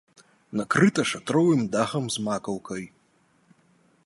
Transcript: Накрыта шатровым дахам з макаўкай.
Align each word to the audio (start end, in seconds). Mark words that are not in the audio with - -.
Накрыта 0.61 1.01
шатровым 1.11 1.61
дахам 1.75 2.05
з 2.17 2.27
макаўкай. 2.29 2.83